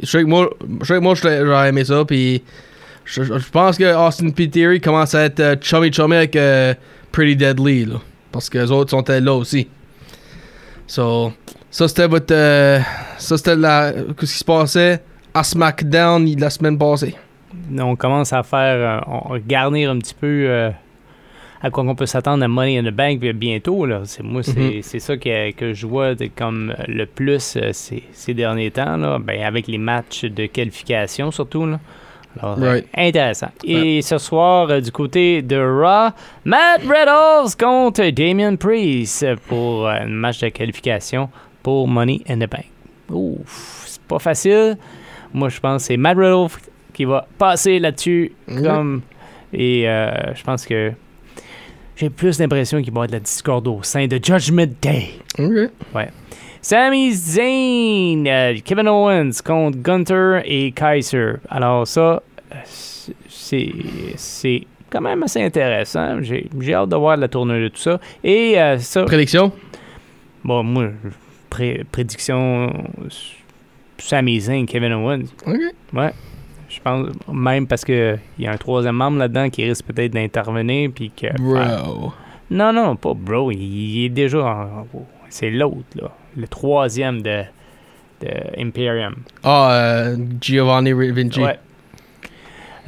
Je 0.00 0.06
sais 0.06 0.20
que 0.22 0.28
moi, 0.28 0.48
je 0.80 0.86
sais 0.86 0.94
que 0.94 1.00
moi, 1.00 1.14
j'aurais 1.16 1.68
aimé 1.70 1.84
ça. 1.84 2.04
Puis 2.04 2.40
je, 3.04 3.22
pense 3.50 3.76
que 3.76 3.94
Austin 3.96 4.30
P. 4.30 4.48
Theory 4.48 4.80
commence 4.80 5.12
à 5.16 5.24
être 5.24 5.40
euh, 5.40 5.56
chummy 5.60 5.92
chummy 5.92 6.14
avec 6.14 6.36
euh, 6.36 6.72
Pretty 7.10 7.34
Deadly. 7.34 7.84
Là, 7.86 7.96
parce 8.30 8.48
que 8.48 8.58
les 8.58 8.70
autres 8.70 8.90
sont 8.90 9.04
là 9.08 9.32
aussi. 9.34 9.66
So, 10.86 11.32
ça 11.68 11.88
c'était 11.88 12.06
votre. 12.06 12.32
euh, 12.32 12.78
ça 13.18 13.36
c'était 13.36 13.56
la. 13.56 13.92
Qu'est-ce 13.92 14.32
qui 14.32 14.38
se 14.38 14.44
passait 14.44 15.02
à 15.34 15.42
SmackDown 15.42 16.24
la 16.38 16.48
semaine 16.48 16.78
passée. 16.78 17.16
On 17.76 17.96
commence 17.96 18.32
à 18.32 18.44
faire, 18.44 19.02
on- 19.08 19.36
garnir 19.38 19.90
un 19.90 19.98
petit 19.98 20.14
peu 20.14 20.70
à 21.62 21.70
quoi 21.70 21.84
on 21.84 21.94
peut 21.94 22.06
s'attendre 22.06 22.44
à 22.44 22.48
Money 22.48 22.78
in 22.78 22.84
the 22.84 22.94
Bank 22.94 23.20
bientôt. 23.20 23.86
Là. 23.86 24.02
C'est, 24.04 24.22
moi, 24.22 24.42
c'est, 24.42 24.80
c'est 24.82 24.98
ça 24.98 25.16
que, 25.16 25.50
que 25.52 25.72
je 25.74 25.86
vois 25.86 26.14
de- 26.14 26.28
comme 26.34 26.74
le 26.88 27.06
plus 27.06 27.56
euh, 27.56 27.70
ces, 27.72 28.02
ces 28.12 28.34
derniers 28.34 28.70
temps, 28.70 28.96
là. 28.96 29.18
Ben, 29.18 29.42
avec 29.42 29.66
les 29.66 29.78
matchs 29.78 30.24
de 30.24 30.46
qualification 30.46 31.30
surtout. 31.30 31.66
Là. 31.66 31.80
Alors, 32.40 32.58
euh, 32.62 32.70
Right. 32.72 32.86
intéressant. 32.94 33.48
Et 33.64 34.02
ce 34.02 34.18
soir, 34.18 34.68
euh, 34.70 34.80
du 34.80 34.90
côté 34.92 35.40
de 35.40 35.56
Raw, 35.56 36.10
Matt 36.44 36.82
Riddles 36.82 37.56
contre 37.58 38.10
Damien 38.10 38.56
Priest 38.56 39.24
pour 39.48 39.86
euh, 39.88 39.92
un 40.02 40.06
match 40.06 40.40
de 40.40 40.48
qualification 40.50 41.30
pour 41.62 41.88
Money 41.88 42.20
in 42.28 42.36
the 42.36 42.50
Bank. 42.50 42.66
Ouf, 43.10 43.84
c'est 43.86 44.02
pas 44.02 44.18
facile. 44.18 44.76
Moi, 45.32 45.48
je 45.48 45.58
pense 45.60 45.82
que 45.82 45.86
c'est 45.86 45.96
Matt 45.96 46.18
Riddle 46.18 46.48
qui 46.92 47.04
va 47.06 47.26
passer 47.38 47.78
là-dessus. 47.78 48.32
Comme, 48.62 49.00
et 49.52 49.88
euh, 49.88 50.34
je 50.34 50.42
pense 50.42 50.66
que 50.66 50.92
j'ai 51.96 52.10
plus 52.10 52.38
l'impression 52.38 52.82
qu'il 52.82 52.92
va 52.92 53.00
y 53.00 53.04
avoir 53.04 53.06
de 53.08 53.12
la 53.12 53.20
discorde 53.20 53.66
au 53.68 53.82
sein 53.82 54.06
de 54.06 54.20
Judgment 54.22 54.66
Day. 54.82 55.08
Ok. 55.38 55.70
Sami 56.60 57.12
Zayn, 57.12 58.26
euh, 58.26 58.56
Kevin 58.64 58.88
Owens 58.88 59.40
contre 59.44 59.78
Gunter 59.78 60.40
et 60.44 60.72
Kaiser. 60.72 61.34
Alors 61.48 61.86
ça, 61.86 62.22
euh, 62.52 62.56
c'est 63.28 63.72
c'est 64.16 64.62
quand 64.90 65.00
même 65.00 65.22
assez 65.22 65.42
intéressant. 65.42 66.20
J'ai 66.22 66.48
j'ai 66.60 66.74
hâte 66.74 66.88
de 66.88 66.96
voir 66.96 67.16
la 67.16 67.28
tournure 67.28 67.60
de 67.62 67.68
tout 67.68 67.80
ça. 67.80 68.00
Et 68.24 68.60
euh, 68.60 68.78
ça, 68.78 69.04
Prédiction? 69.04 69.52
Bon, 70.44 70.62
moi, 70.64 70.88
pré- 71.50 71.84
prédiction, 71.90 72.72
Sami 73.98 74.40
Zayn, 74.40 74.66
Kevin 74.66 74.92
Owens. 74.94 75.24
Ok. 75.46 75.56
Ouais. 75.92 76.12
Pense 76.86 77.08
même 77.32 77.66
parce 77.66 77.84
que 77.84 78.16
il 78.38 78.44
y 78.44 78.46
a 78.46 78.52
un 78.52 78.56
troisième 78.56 78.94
membre 78.94 79.18
là-dedans 79.18 79.50
qui 79.50 79.64
risque 79.64 79.86
peut-être 79.86 80.12
d'intervenir 80.12 80.90
puis 80.94 81.10
que 81.10 81.26
Bro. 81.36 82.12
non 82.50 82.72
non 82.72 82.94
pas 82.94 83.12
bro 83.12 83.50
il, 83.50 83.58
il 83.58 84.04
est 84.04 84.08
déjà 84.08 84.38
en- 84.46 84.86
c'est 85.28 85.50
l'autre 85.50 85.82
là 85.96 86.12
le 86.36 86.46
troisième 86.46 87.22
de, 87.22 87.42
de 88.20 88.28
Imperium. 88.56 89.16
Ah, 89.42 89.70
euh, 89.72 90.16
Giovanni 90.40 90.92
Vinci. 90.92 91.40
ouais. 91.40 91.58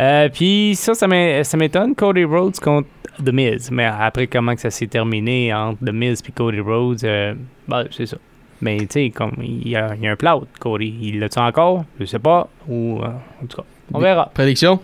Euh, 0.00 0.28
puis 0.32 0.74
ça 0.76 0.94
ça 0.94 1.08
m'é- 1.08 1.42
ça 1.42 1.56
m'étonne 1.56 1.94
Cody 1.96 2.22
Rhodes 2.24 2.58
contre 2.60 2.88
The 3.24 3.32
Miz. 3.32 3.70
Mais 3.72 3.86
après 3.86 4.28
comment 4.28 4.54
que 4.54 4.60
ça 4.60 4.70
s'est 4.70 4.86
terminé 4.86 5.52
entre 5.52 5.84
The 5.84 5.92
Miz 5.92 6.22
puis 6.22 6.32
Cody 6.32 6.60
Rhodes 6.60 7.02
euh, 7.04 7.34
bah, 7.66 7.84
c'est 7.90 8.06
ça. 8.06 8.18
Mais 8.60 8.76
tu 8.78 8.86
sais 8.90 9.10
comme 9.10 9.34
il 9.42 9.66
y, 9.68 9.76
a, 9.76 9.94
il 9.96 10.02
y 10.02 10.06
a 10.06 10.12
un 10.12 10.16
plot 10.16 10.46
Cody. 10.60 10.94
Il 11.02 11.18
l'a-tu 11.20 11.38
encore? 11.40 11.84
Je 11.98 12.04
sais 12.04 12.18
pas. 12.20 12.48
Ou 12.68 13.00
euh, 13.02 13.08
en 13.42 13.46
tout 13.46 13.56
cas 13.56 13.64
on 13.92 14.00
verra 14.00 14.30
Prédiction? 14.34 14.80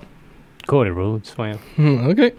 Cody 0.66 0.90
Rhodes 0.90 1.26
voyons. 1.36 1.58
Hmm, 1.76 2.08
ok. 2.08 2.32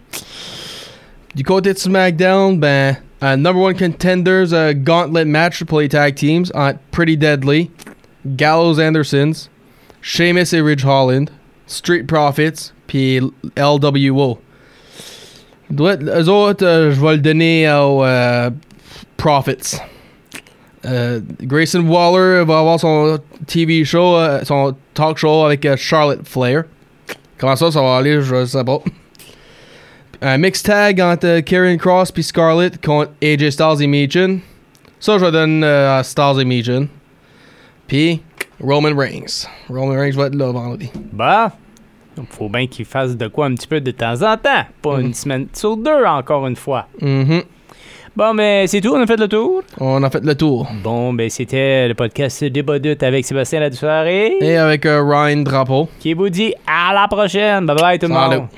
Du 1.34 1.44
côté 1.44 1.72
de 1.72 1.78
SmackDown, 1.78 2.58
ben, 2.58 2.96
un 3.20 3.36
number 3.36 3.60
one 3.60 3.74
contenders 3.74 4.52
uh, 4.52 4.72
gauntlet 4.74 5.26
match 5.26 5.62
pour 5.64 5.80
les 5.80 5.88
tag 5.88 6.14
teams 6.14 6.46
entre 6.54 6.78
Pretty 6.90 7.16
Deadly, 7.16 7.70
Gallows 8.24 8.80
Andersons, 8.80 9.48
Sheamus 10.00 10.52
et 10.52 10.60
Ridge 10.60 10.84
Holland, 10.84 11.30
Street 11.66 12.04
Profits, 12.04 12.72
puis 12.86 13.20
LWO. 13.56 14.38
Doit 15.70 15.96
eux 15.96 16.28
autres, 16.28 16.64
euh, 16.64 16.92
je 16.92 17.00
vais 17.00 17.16
le 17.16 17.22
donner 17.22 17.68
aux 17.70 18.04
euh, 18.04 18.50
Profits. 19.16 19.78
Euh, 20.86 21.20
Grayson 21.42 21.80
Waller 21.80 22.44
va 22.44 22.60
avoir 22.60 22.78
son 22.78 23.18
TV 23.46 23.84
show, 23.84 24.16
euh, 24.16 24.44
son 24.44 24.74
talk 24.94 25.18
show 25.18 25.44
avec 25.44 25.64
euh, 25.66 25.76
Charlotte 25.76 26.20
Flair. 26.24 26.64
Comment 27.38 27.56
ça, 27.56 27.70
ça 27.70 27.82
va 27.82 27.96
aller, 27.96 28.22
je 28.22 28.46
sais 28.46 28.64
pas. 28.64 28.78
Un 30.22 30.38
mix 30.38 30.62
tag 30.62 31.00
entre 31.00 31.40
Karen 31.40 31.76
Cross 31.76 32.12
puis 32.12 32.22
Scarlett 32.22 32.82
contre 32.84 33.10
AJ 33.22 33.50
Styles 33.50 33.82
et 33.82 33.86
Meechin. 33.86 34.38
Ça, 34.98 35.18
je 35.18 35.26
donne 35.26 35.62
à 35.62 36.02
Styles 36.02 36.40
et 36.40 36.44
Meechin. 36.44 36.86
Puis 37.86 38.22
Roman 38.60 38.96
Reigns. 38.96 39.46
Roman 39.68 39.94
Reigns 39.94 40.16
va 40.16 40.26
être 40.26 40.34
là 40.34 40.50
vendredi. 40.50 40.90
Bah, 41.12 41.52
faut 42.30 42.48
bien 42.48 42.66
qu'il 42.66 42.86
fasse 42.86 43.16
de 43.16 43.28
quoi 43.28 43.46
un 43.46 43.54
petit 43.54 43.66
peu 43.66 43.80
de 43.80 43.90
temps 43.90 44.22
en 44.22 44.36
temps. 44.36 44.64
Pas 44.80 45.00
une 45.00 45.12
semaine 45.12 45.48
sur 45.52 45.76
deux, 45.76 46.04
encore 46.04 46.46
une 46.46 46.56
fois. 46.56 46.86
Mhm. 47.00 47.42
Bon, 48.16 48.32
mais 48.32 48.66
c'est 48.66 48.80
tout, 48.80 48.94
on 48.94 49.02
a 49.02 49.06
fait 49.06 49.18
le 49.18 49.28
tour. 49.28 49.62
On 49.78 50.02
a 50.02 50.08
fait 50.08 50.24
le 50.24 50.34
tour. 50.34 50.66
Bon, 50.82 51.12
ben 51.12 51.28
c'était 51.28 51.86
le 51.86 51.92
podcast 51.94 52.42
Débat 52.44 52.76
avec 53.02 53.26
Sébastien 53.26 53.60
Ladouceur 53.60 54.06
et 54.06 54.38
Et 54.40 54.56
avec 54.56 54.86
euh, 54.86 55.02
Ryan 55.02 55.42
Drapeau. 55.42 55.90
qui 56.00 56.14
vous 56.14 56.30
dit 56.30 56.54
à 56.66 56.94
la 56.94 57.08
prochaine. 57.08 57.66
Bye 57.66 57.76
bye 57.76 57.98
tout 57.98 58.06
le 58.06 58.14
monde. 58.14 58.48